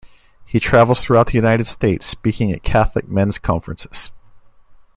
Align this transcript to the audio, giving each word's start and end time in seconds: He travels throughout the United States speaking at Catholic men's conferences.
He 0.47 0.59
travels 0.59 1.03
throughout 1.03 1.27
the 1.27 1.33
United 1.35 1.67
States 1.67 2.07
speaking 2.07 2.51
at 2.51 2.63
Catholic 2.63 3.07
men's 3.07 3.37
conferences. 3.37 4.11